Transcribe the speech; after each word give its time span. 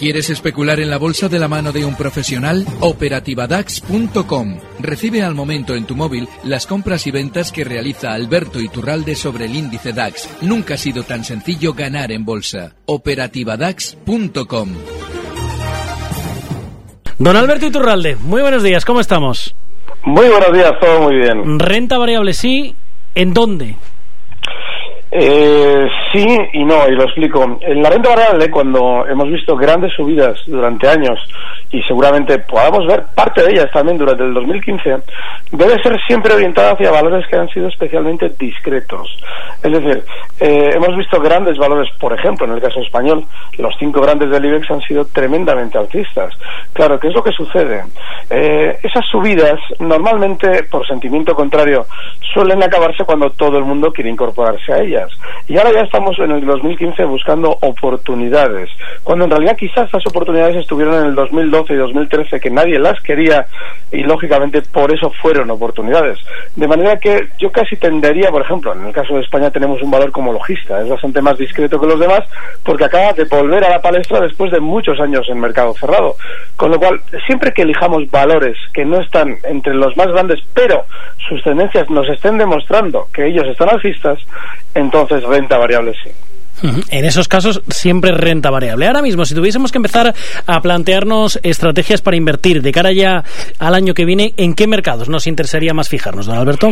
¿Quieres 0.00 0.30
especular 0.30 0.80
en 0.80 0.88
la 0.88 0.96
bolsa 0.96 1.28
de 1.28 1.38
la 1.38 1.46
mano 1.46 1.72
de 1.72 1.84
un 1.84 1.94
profesional? 1.94 2.64
Operativadax.com. 2.80 4.58
Recibe 4.78 5.22
al 5.22 5.34
momento 5.34 5.74
en 5.74 5.84
tu 5.84 5.94
móvil 5.94 6.26
las 6.42 6.66
compras 6.66 7.06
y 7.06 7.10
ventas 7.10 7.52
que 7.52 7.64
realiza 7.64 8.14
Alberto 8.14 8.60
Iturralde 8.60 9.14
sobre 9.14 9.44
el 9.44 9.54
índice 9.54 9.92
DAX. 9.92 10.38
Nunca 10.40 10.72
ha 10.72 10.76
sido 10.78 11.02
tan 11.02 11.22
sencillo 11.22 11.74
ganar 11.74 12.12
en 12.12 12.24
bolsa. 12.24 12.76
Operativadax.com. 12.86 14.68
Don 17.18 17.36
Alberto 17.36 17.66
Iturralde, 17.66 18.16
muy 18.16 18.40
buenos 18.40 18.62
días, 18.62 18.86
¿cómo 18.86 19.00
estamos? 19.00 19.54
Muy 20.04 20.28
buenos 20.28 20.54
días, 20.54 20.72
todo 20.80 21.02
muy 21.02 21.16
bien. 21.16 21.58
Renta 21.58 21.98
variable 21.98 22.32
sí, 22.32 22.74
¿en 23.14 23.34
dónde? 23.34 23.76
Eh, 25.10 25.86
sí 26.12 26.26
y 26.52 26.64
no, 26.64 26.88
y 26.88 26.92
lo 26.92 27.04
explico. 27.04 27.58
En 27.60 27.82
la 27.82 27.90
renta 27.90 28.10
variable, 28.10 28.50
cuando 28.50 29.06
hemos 29.06 29.28
visto 29.30 29.56
grandes 29.56 29.92
subidas 29.94 30.38
durante 30.46 30.88
años 30.88 31.18
y 31.70 31.82
seguramente 31.82 32.38
podamos 32.40 32.86
ver 32.86 33.04
parte 33.14 33.42
de 33.42 33.52
ellas 33.52 33.70
también 33.72 33.98
durante 33.98 34.24
el 34.24 34.34
2015, 34.34 34.96
debe 35.52 35.82
ser 35.82 35.98
siempre 36.06 36.34
orientada 36.34 36.72
hacia 36.72 36.90
valores 36.90 37.26
que 37.28 37.36
han 37.36 37.48
sido 37.48 37.68
especialmente 37.68 38.30
discretos. 38.38 39.16
Es 39.62 39.72
decir, 39.72 40.02
eh, 40.40 40.70
hemos 40.74 40.96
visto 40.96 41.20
grandes 41.20 41.58
valores, 41.58 41.88
por 41.98 42.12
ejemplo, 42.12 42.46
en 42.46 42.52
el 42.52 42.60
caso 42.60 42.80
español, 42.80 43.24
los 43.58 43.74
cinco 43.78 44.00
grandes 44.00 44.30
del 44.30 44.44
IBEX 44.44 44.70
han 44.70 44.80
sido 44.82 45.04
tremendamente 45.06 45.78
alcistas. 45.78 46.34
Claro, 46.72 46.98
¿qué 46.98 47.08
es 47.08 47.14
lo 47.14 47.22
que 47.22 47.32
sucede? 47.32 47.84
Eh, 48.30 48.78
esas 48.82 49.04
subidas, 49.06 49.58
normalmente, 49.78 50.64
por 50.64 50.86
sentimiento 50.86 51.34
contrario, 51.34 51.86
suelen 52.32 52.62
acabarse 52.62 53.04
cuando 53.04 53.30
todo 53.30 53.58
el 53.58 53.64
mundo 53.64 53.92
quiere 53.92 54.10
incorporarse 54.10 54.72
a 54.72 54.78
ellas. 54.78 55.10
Y 55.46 55.58
ahora 55.58 55.72
ya 55.72 55.82
estamos 56.00 56.18
en 56.20 56.30
el 56.30 56.46
2015 56.46 57.04
buscando 57.04 57.58
oportunidades, 57.60 58.70
cuando 59.04 59.26
en 59.26 59.32
realidad 59.32 59.54
quizás 59.54 59.86
esas 59.86 60.06
oportunidades 60.06 60.56
estuvieron 60.56 60.94
en 60.94 61.04
el 61.10 61.14
2012 61.14 61.74
y 61.74 61.76
2013 61.76 62.40
que 62.40 62.48
nadie 62.48 62.78
las 62.78 62.98
quería 63.02 63.44
y 63.92 64.02
lógicamente 64.02 64.62
por 64.62 64.94
eso 64.94 65.12
fueron 65.20 65.50
oportunidades. 65.50 66.18
De 66.56 66.66
manera 66.66 66.98
que 66.98 67.28
yo 67.38 67.52
casi 67.52 67.76
tendería, 67.76 68.30
por 68.30 68.40
ejemplo, 68.40 68.72
en 68.72 68.86
el 68.86 68.94
caso 68.94 69.14
de 69.14 69.20
España 69.20 69.50
tenemos 69.50 69.82
un 69.82 69.90
valor 69.90 70.10
como 70.10 70.32
logista, 70.32 70.80
es 70.80 70.88
bastante 70.88 71.20
más 71.20 71.36
discreto 71.36 71.78
que 71.78 71.86
los 71.86 72.00
demás 72.00 72.24
porque 72.64 72.84
acaba 72.84 73.12
de 73.12 73.24
volver 73.24 73.62
a 73.64 73.70
la 73.70 73.82
palestra 73.82 74.20
después 74.20 74.50
de 74.52 74.60
muchos 74.60 74.98
años 75.00 75.28
en 75.28 75.38
mercado 75.38 75.74
cerrado. 75.74 76.14
Con 76.56 76.70
lo 76.70 76.78
cual, 76.78 76.98
siempre 77.26 77.52
que 77.52 77.62
elijamos 77.62 78.10
valores 78.10 78.56
que 78.72 78.86
no 78.86 79.02
están 79.02 79.36
entre 79.44 79.74
los 79.74 79.94
más 79.98 80.06
grandes, 80.06 80.40
pero 80.54 80.86
sus 81.28 81.42
tendencias 81.42 81.90
nos 81.90 82.08
estén 82.08 82.38
demostrando 82.38 83.06
que 83.12 83.26
ellos 83.26 83.46
están 83.46 83.68
alcistas, 83.68 84.18
entonces 84.74 85.22
renta 85.22 85.58
variable 85.58 85.92
sí. 86.02 86.10
En 86.90 87.04
esos 87.04 87.26
casos 87.26 87.62
siempre 87.68 88.12
renta 88.12 88.50
variable. 88.50 88.86
Ahora 88.86 89.02
mismo, 89.02 89.24
si 89.24 89.34
tuviésemos 89.34 89.72
que 89.72 89.78
empezar 89.78 90.14
a 90.46 90.60
plantearnos 90.60 91.40
estrategias 91.42 92.02
para 92.02 92.16
invertir 92.16 92.60
de 92.60 92.72
cara 92.72 92.92
ya 92.92 93.24
al 93.58 93.74
año 93.74 93.94
que 93.94 94.04
viene, 94.04 94.34
¿en 94.36 94.54
qué 94.54 94.66
mercados 94.66 95.08
nos 95.08 95.26
interesaría 95.26 95.72
más 95.72 95.88
fijarnos, 95.88 96.26
don 96.26 96.36
Alberto? 96.36 96.70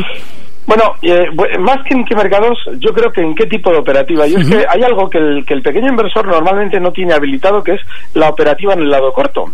Bueno, 0.66 0.82
eh, 1.02 1.26
más 1.58 1.78
que 1.84 1.94
en 1.94 2.04
qué 2.04 2.14
mercados, 2.14 2.58
yo 2.78 2.92
creo 2.92 3.10
que 3.10 3.22
en 3.22 3.34
qué 3.34 3.46
tipo 3.46 3.70
de 3.70 3.78
operativa. 3.78 4.26
Y 4.26 4.34
es 4.34 4.50
que 4.50 4.66
hay 4.68 4.82
algo 4.82 5.08
que 5.08 5.18
el, 5.18 5.44
que 5.46 5.54
el 5.54 5.62
pequeño 5.62 5.88
inversor 5.88 6.26
normalmente 6.26 6.78
no 6.78 6.92
tiene 6.92 7.14
habilitado, 7.14 7.62
que 7.62 7.72
es 7.72 7.80
la 8.14 8.28
operativa 8.28 8.74
en 8.74 8.80
el 8.80 8.90
lado 8.90 9.10
corto. 9.12 9.46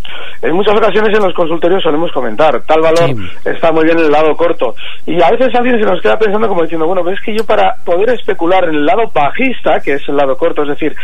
En 0.43 0.53
muchas 0.55 0.77
ocasiones 0.77 1.17
en 1.17 1.25
los 1.25 1.35
consultorios 1.35 1.83
solemos 1.83 2.11
comentar, 2.11 2.61
tal 2.63 2.81
valor 2.81 3.15
está 3.45 3.71
muy 3.71 3.85
bien 3.85 3.99
en 3.99 4.07
el 4.07 4.11
lado 4.11 4.35
corto. 4.37 4.75
Y 5.07 5.23
a 5.23 5.31
veces 5.31 5.55
alguien 5.55 5.79
se 5.79 5.87
nos 5.87 6.01
queda 6.01 6.19
pensando 6.19 6.49
como 6.49 6.63
diciendo, 6.63 6.87
bueno, 6.87 7.09
es 7.11 7.21
que 7.21 7.35
yo 7.35 7.45
para 7.45 7.77
poder 7.85 8.11
especular 8.11 8.65
en 8.65 8.77
el 8.77 8.87
lado 8.87 9.05
bajista, 9.15 9.79
que 9.81 9.95
es 9.95 10.09
el 10.09 10.17
lado 10.17 10.37
corto, 10.37 10.63
es 10.63 10.69
decir, 10.69 10.95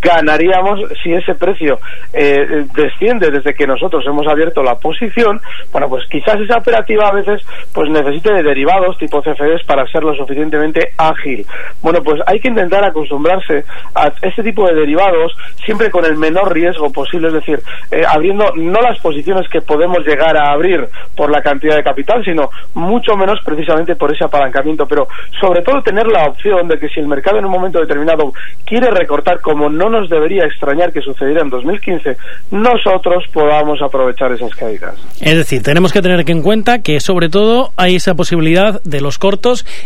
ganaríamos 0.00 0.80
si 1.02 1.12
ese 1.12 1.34
precio 1.34 1.78
eh, 2.12 2.66
desciende 2.74 3.30
desde 3.30 3.54
que 3.54 3.66
nosotros 3.66 4.04
hemos 4.06 4.26
abierto 4.26 4.62
la 4.62 4.74
posición, 4.74 5.40
bueno, 5.72 5.88
pues 5.88 6.04
quizás 6.10 6.40
esa 6.40 6.58
operativa 6.58 7.08
a 7.08 7.14
veces 7.14 7.42
pues 7.72 7.88
necesite 7.88 8.32
de 8.32 8.42
derivados 8.42 8.98
tipo 8.98 9.22
Para 9.66 9.86
ser 9.86 10.02
lo 10.02 10.14
suficientemente 10.14 10.92
ágil. 10.96 11.46
Bueno, 11.82 12.02
pues 12.02 12.20
hay 12.26 12.40
que 12.40 12.48
intentar 12.48 12.84
acostumbrarse 12.84 13.64
a 13.94 14.12
este 14.22 14.42
tipo 14.42 14.66
de 14.66 14.74
derivados 14.74 15.32
siempre 15.64 15.90
con 15.90 16.04
el 16.04 16.16
menor 16.16 16.52
riesgo 16.52 16.90
posible, 16.90 17.28
es 17.28 17.34
decir, 17.34 17.62
eh, 17.90 18.02
abriendo 18.06 18.44
no 18.56 18.80
las 18.80 18.98
posiciones 19.00 19.48
que 19.48 19.60
podemos 19.60 20.04
llegar 20.06 20.36
a 20.36 20.52
abrir 20.52 20.88
por 21.16 21.30
la 21.30 21.42
cantidad 21.42 21.76
de 21.76 21.82
capital, 21.82 22.24
sino 22.24 22.50
mucho 22.74 23.16
menos 23.16 23.38
precisamente 23.44 23.96
por 23.96 24.12
ese 24.12 24.24
apalancamiento, 24.24 24.86
pero 24.86 25.08
sobre 25.40 25.62
todo 25.62 25.82
tener 25.82 26.06
la 26.06 26.24
opción 26.26 26.68
de 26.68 26.78
que 26.78 26.88
si 26.88 27.00
el 27.00 27.08
mercado 27.08 27.38
en 27.38 27.44
un 27.44 27.52
momento 27.52 27.80
determinado 27.80 28.32
quiere 28.64 28.90
recortar, 28.90 29.40
como 29.40 29.68
no 29.68 29.88
nos 29.88 30.08
debería 30.08 30.44
extrañar 30.44 30.92
que 30.92 31.00
sucediera 31.00 31.42
en 31.42 31.50
2015, 31.50 32.16
nosotros 32.50 33.24
podamos 33.32 33.80
aprovechar 33.82 34.32
esas 34.32 34.54
caídas. 34.54 34.94
Es 35.20 35.36
decir, 35.36 35.62
tenemos 35.62 35.92
que 35.92 36.02
tener 36.02 36.28
en 36.28 36.42
cuenta 36.42 36.82
que 36.82 37.00
sobre 37.00 37.28
todo 37.28 37.72
hay 37.76 37.96
esa 37.96 38.14
posibilidad 38.14 38.80
de 38.82 39.00
los 39.00 39.18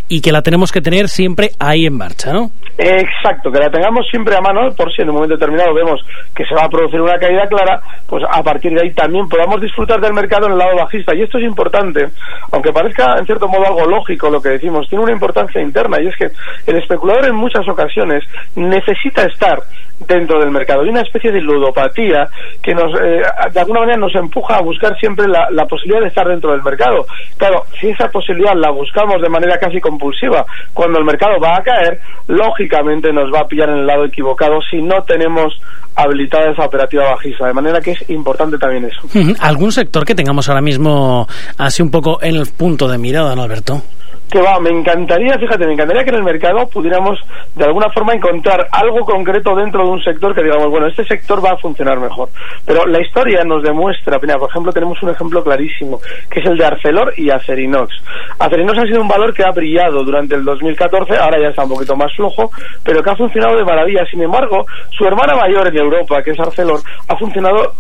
y 0.08 0.20
que 0.20 0.32
la 0.32 0.42
tenemos 0.42 0.72
que 0.72 0.80
tener 0.80 1.08
siempre 1.08 1.50
ahí 1.58 1.86
en 1.86 1.96
marcha, 1.96 2.32
¿no? 2.32 2.50
Exacto, 2.76 3.52
que 3.52 3.60
la 3.60 3.70
tengamos 3.70 4.06
siempre 4.10 4.36
a 4.36 4.40
mano 4.40 4.72
por 4.74 4.92
si 4.92 5.02
en 5.02 5.08
un 5.08 5.14
momento 5.14 5.36
determinado 5.36 5.72
vemos 5.74 6.04
que 6.34 6.44
se 6.44 6.54
va 6.54 6.64
a 6.64 6.68
producir 6.68 7.00
una 7.00 7.18
caída 7.18 7.46
clara, 7.46 7.80
pues 8.08 8.24
a 8.28 8.42
partir 8.42 8.72
de 8.72 8.82
ahí 8.82 8.92
también 8.92 9.28
podamos 9.28 9.60
disfrutar 9.60 10.00
del 10.00 10.12
mercado 10.12 10.46
en 10.46 10.52
el 10.52 10.58
lado 10.58 10.76
bajista. 10.76 11.14
Y 11.14 11.22
esto 11.22 11.38
es 11.38 11.44
importante, 11.44 12.08
aunque 12.50 12.72
parezca 12.72 13.16
en 13.16 13.26
cierto 13.26 13.46
modo 13.46 13.66
algo 13.66 13.86
lógico 13.86 14.28
lo 14.28 14.42
que 14.42 14.50
decimos, 14.50 14.88
tiene 14.88 15.04
una 15.04 15.12
importancia 15.12 15.60
interna 15.60 15.98
y 16.02 16.08
es 16.08 16.16
que 16.16 16.30
el 16.66 16.76
especulador 16.76 17.26
en 17.26 17.36
muchas 17.36 17.68
ocasiones 17.68 18.24
necesita 18.56 19.22
estar 19.24 19.62
dentro 20.06 20.40
del 20.40 20.50
mercado. 20.50 20.82
Hay 20.82 20.88
una 20.88 21.02
especie 21.02 21.30
de 21.30 21.40
ludopatía 21.40 22.28
que 22.62 22.74
nos, 22.74 22.92
eh, 23.00 23.22
de 23.52 23.60
alguna 23.60 23.80
manera 23.80 23.98
nos 23.98 24.14
empuja 24.14 24.56
a 24.56 24.62
buscar 24.62 24.96
siempre 24.98 25.26
la, 25.28 25.48
la, 25.50 25.64
posibilidad 25.66 26.02
de 26.02 26.08
estar 26.08 26.26
dentro 26.26 26.52
del 26.52 26.62
mercado. 26.62 27.06
Claro, 27.36 27.64
si 27.80 27.88
esa 27.88 28.08
posibilidad 28.08 28.54
la 28.54 28.70
buscamos 28.70 29.20
de 29.22 29.28
manera 29.28 29.58
casi 29.58 29.80
compulsiva 29.80 30.44
cuando 30.72 30.98
el 30.98 31.04
mercado 31.04 31.38
va 31.40 31.56
a 31.56 31.62
caer, 31.62 32.00
lógicamente 32.26 33.12
nos 33.12 33.32
va 33.32 33.40
a 33.40 33.46
pillar 33.46 33.70
en 33.70 33.78
el 33.78 33.86
lado 33.86 34.04
equivocado 34.04 34.60
si 34.70 34.82
no 34.82 35.02
tenemos 35.02 35.58
habilitada 35.96 36.50
esa 36.50 36.64
operativa 36.64 37.10
bajista. 37.10 37.46
De 37.46 37.52
manera 37.52 37.80
que 37.80 37.92
es 37.92 38.10
importante 38.10 38.58
también 38.58 38.84
eso. 38.84 39.00
¿Algún 39.40 39.72
sector 39.72 40.04
que 40.04 40.14
tengamos 40.14 40.48
ahora 40.48 40.60
mismo 40.60 41.26
así 41.58 41.82
un 41.82 41.90
poco 41.90 42.22
en 42.22 42.36
el 42.36 42.46
punto 42.56 42.88
de 42.88 42.98
mirada, 42.98 43.34
¿no, 43.34 43.42
Alberto? 43.42 43.82
Que 44.30 44.40
va, 44.40 44.58
me 44.60 44.70
encantaría, 44.70 45.38
fíjate, 45.38 45.66
me 45.66 45.74
encantaría 45.74 46.04
que 46.04 46.10
en 46.10 46.16
el 46.16 46.22
mercado 46.24 46.66
pudiéramos 46.66 47.18
de 47.54 47.64
alguna 47.64 47.88
forma 47.90 48.14
encontrar 48.14 48.66
algo 48.72 49.00
concreto 49.00 49.54
dentro 49.54 49.84
de 49.84 49.90
un 49.90 50.02
sector 50.02 50.34
que 50.34 50.42
digamos, 50.42 50.70
bueno, 50.70 50.86
este 50.86 51.04
sector 51.04 51.44
va 51.44 51.50
a 51.50 51.56
funcionar 51.56 51.98
mejor. 52.00 52.28
Pero 52.64 52.86
la 52.86 53.00
historia 53.00 53.44
nos 53.44 53.62
demuestra, 53.62 54.18
mira, 54.20 54.36
por 54.36 54.50
ejemplo, 54.50 54.72
tenemos 54.72 55.02
un 55.02 55.10
ejemplo 55.10 55.42
clarísimo, 55.44 56.00
que 56.30 56.40
es 56.40 56.46
el 56.46 56.56
de 56.56 56.64
Arcelor 56.64 57.14
y 57.16 57.30
Acerinox. 57.30 57.94
Acerinox 58.38 58.78
ha 58.78 58.86
sido 58.86 59.00
un 59.00 59.08
valor 59.08 59.32
que 59.32 59.44
ha 59.44 59.50
brillado 59.50 60.02
durante 60.04 60.34
el 60.34 60.44
2014, 60.44 61.16
ahora 61.16 61.40
ya 61.40 61.48
está 61.48 61.64
un 61.64 61.70
poquito 61.70 61.94
más 61.96 62.14
flojo, 62.14 62.50
pero 62.82 63.02
que 63.02 63.10
ha 63.10 63.16
funcionado 63.16 63.56
de 63.56 63.64
maravilla. 63.64 64.04
Sin 64.10 64.22
embargo, 64.22 64.66
su 64.90 65.04
hermana 65.04 65.34
mayor 65.34 65.68
en 65.68 65.76
Europa, 65.76 66.22
que 66.22 66.32
es 66.32 66.40
Arcelor, 66.40 66.80
ha 67.08 67.16
funcionado 67.16 67.72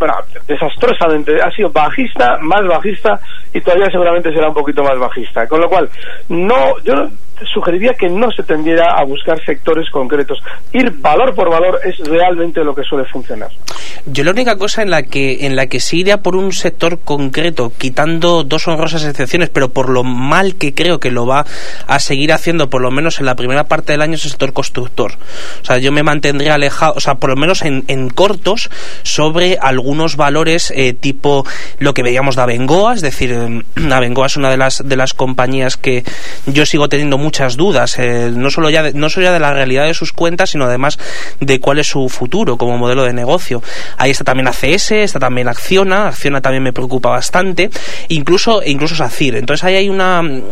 desastrosamente. 0.46 1.40
Ha 1.42 1.50
sido 1.50 1.70
bajista, 1.70 2.38
más 2.40 2.66
bajista 2.66 3.18
y 3.52 3.60
todavía 3.60 3.90
seguramente 3.90 4.32
será 4.32 4.48
un 4.48 4.54
poquito 4.54 4.82
más 4.82 4.98
bajista. 4.98 5.46
Con 5.46 5.60
lo 5.60 5.68
cual, 5.68 5.88
no, 6.34 6.74
yo 6.84 6.94
sugeriría 7.52 7.94
que 7.94 8.08
no 8.08 8.30
se 8.30 8.42
tendiera 8.42 8.98
a 8.98 9.04
buscar 9.04 9.42
sectores 9.44 9.88
concretos. 9.90 10.38
Ir 10.72 10.90
valor 11.00 11.34
por 11.34 11.50
valor 11.50 11.80
es 11.84 11.98
realmente 11.98 12.62
lo 12.64 12.74
que 12.74 12.82
suele 12.82 13.04
funcionar. 13.06 13.50
Yo 14.06 14.24
la 14.24 14.30
única 14.32 14.56
cosa 14.56 14.82
en 14.82 14.90
la 14.90 15.02
que 15.02 15.46
en 15.46 15.56
la 15.56 15.66
que 15.66 15.80
sí 15.80 16.00
iría 16.00 16.18
por 16.18 16.36
un 16.36 16.52
sector 16.52 17.00
concreto, 17.00 17.72
quitando 17.76 18.44
dos 18.44 18.68
honrosas 18.68 19.04
excepciones, 19.04 19.48
pero 19.48 19.70
por 19.70 19.88
lo 19.88 20.04
mal 20.04 20.56
que 20.56 20.74
creo 20.74 21.00
que 21.00 21.10
lo 21.10 21.26
va 21.26 21.46
a 21.86 21.98
seguir 21.98 22.32
haciendo, 22.32 22.68
por 22.68 22.82
lo 22.82 22.90
menos 22.90 23.18
en 23.20 23.26
la 23.26 23.34
primera 23.34 23.64
parte 23.64 23.92
del 23.92 24.02
año, 24.02 24.14
es 24.14 24.24
el 24.24 24.30
sector 24.30 24.52
constructor. 24.52 25.12
O 25.62 25.64
sea, 25.64 25.78
yo 25.78 25.92
me 25.92 26.02
mantendría 26.02 26.54
alejado, 26.54 26.94
o 26.96 27.00
sea, 27.00 27.14
por 27.16 27.30
lo 27.30 27.36
menos 27.36 27.62
en, 27.62 27.84
en 27.88 28.10
cortos, 28.10 28.70
sobre 29.02 29.58
algunos 29.60 30.16
valores 30.16 30.72
eh, 30.76 30.92
tipo 30.92 31.46
lo 31.78 31.94
que 31.94 32.02
veíamos 32.02 32.36
de 32.36 32.42
Abengoa, 32.42 32.94
es 32.94 33.00
decir, 33.00 33.34
Abengoa 33.90 34.26
es 34.26 34.36
una 34.36 34.50
de 34.50 34.56
las 34.56 34.82
de 34.86 34.96
las 34.96 35.14
compañías 35.14 35.76
que 35.76 36.04
yo 36.46 36.66
sigo 36.66 36.88
teniendo 36.88 37.18
muchas 37.24 37.56
dudas, 37.56 37.98
eh, 37.98 38.30
no, 38.30 38.50
solo 38.50 38.68
ya 38.68 38.82
de, 38.82 38.92
no 38.92 39.08
solo 39.08 39.24
ya 39.24 39.32
de 39.32 39.40
la 39.40 39.54
realidad 39.54 39.86
de 39.86 39.94
sus 39.94 40.12
cuentas, 40.12 40.50
sino 40.50 40.66
además 40.66 40.98
de 41.40 41.58
cuál 41.58 41.78
es 41.78 41.86
su 41.86 42.10
futuro 42.10 42.58
como 42.58 42.76
modelo 42.76 43.02
de 43.02 43.14
negocio. 43.14 43.62
Ahí 43.96 44.10
está 44.10 44.24
también 44.24 44.46
ACS, 44.46 44.92
está 44.92 45.18
también 45.18 45.48
Acciona, 45.48 46.08
Acciona 46.08 46.42
también 46.42 46.62
me 46.62 46.74
preocupa 46.74 47.08
bastante, 47.08 47.70
incluso, 48.08 48.62
incluso 48.62 48.94
SACIR. 48.94 49.36
Entonces 49.36 49.64
ahí 49.64 49.76
hay 49.76 49.88
una, 49.88 50.20
mm, 50.20 50.42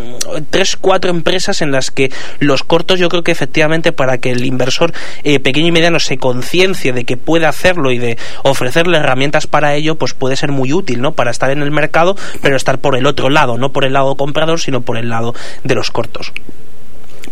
tres, 0.48 0.76
cuatro 0.80 1.10
empresas 1.10 1.60
en 1.60 1.72
las 1.72 1.90
que 1.90 2.10
los 2.38 2.62
cortos 2.62 2.98
yo 2.98 3.10
creo 3.10 3.22
que 3.22 3.32
efectivamente 3.32 3.92
para 3.92 4.16
que 4.16 4.30
el 4.30 4.46
inversor 4.46 4.92
eh, 5.24 5.40
pequeño 5.40 5.68
y 5.68 5.72
mediano 5.72 6.00
se 6.00 6.16
conciencie 6.16 6.94
de 6.94 7.04
que 7.04 7.18
puede 7.18 7.44
hacerlo 7.44 7.90
y 7.90 7.98
de 7.98 8.16
ofrecerle 8.44 8.96
herramientas 8.96 9.46
para 9.46 9.74
ello, 9.74 9.96
pues 9.96 10.14
puede 10.14 10.36
ser 10.36 10.52
muy 10.52 10.72
útil, 10.72 11.02
¿no? 11.02 11.12
Para 11.12 11.30
estar 11.30 11.50
en 11.50 11.60
el 11.60 11.70
mercado, 11.70 12.16
pero 12.40 12.56
estar 12.56 12.78
por 12.78 12.96
el 12.96 13.06
otro 13.06 13.28
lado, 13.28 13.58
no 13.58 13.72
por 13.72 13.84
el 13.84 13.92
lado 13.92 14.14
comprador, 14.16 14.58
sino 14.58 14.80
por 14.80 14.96
el 14.96 15.10
lado 15.10 15.34
de 15.64 15.74
los 15.74 15.90
cortos. 15.90 16.32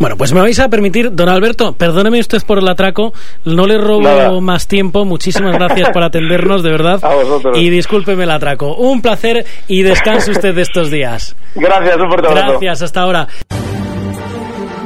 Bueno, 0.00 0.17
pues 0.17 0.32
me 0.32 0.41
vais 0.41 0.58
a 0.58 0.70
permitir, 0.70 1.14
don 1.14 1.29
Alberto, 1.29 1.75
perdóneme 1.75 2.20
usted 2.20 2.43
por 2.47 2.58
el 2.58 2.67
atraco, 2.67 3.12
no 3.44 3.67
le 3.67 3.76
robo 3.76 4.41
más 4.41 4.67
tiempo, 4.67 5.05
muchísimas 5.05 5.52
gracias 5.52 5.91
por 5.91 6.02
atendernos, 6.02 6.62
de 6.62 6.70
verdad, 6.70 7.02
y 7.55 7.69
discúlpeme 7.69 8.25
el 8.25 8.31
atraco. 8.31 8.76
Un 8.76 9.02
placer 9.02 9.44
y 9.69 9.82
descanse 9.82 10.31
usted 10.31 10.55
de 10.55 10.62
estos 10.62 10.91
días. 10.91 11.37
Gracias, 11.55 11.97
un 11.99 12.08
fuerte 12.08 12.29
abrazo. 12.29 12.49
Gracias, 12.49 12.81
hasta 12.81 13.02
ahora. 13.02 13.29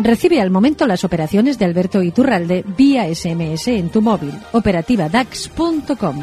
Recibe 0.02 0.40
al 0.40 0.50
momento 0.50 0.84
las 0.88 1.04
operaciones 1.04 1.60
de 1.60 1.64
Alberto 1.64 2.02
Iturralde 2.02 2.64
vía 2.76 3.06
SMS 3.14 3.68
en 3.68 3.90
tu 3.90 4.02
móvil. 4.02 4.32
Operativa 4.50 5.08
DAX.com. 5.08 6.22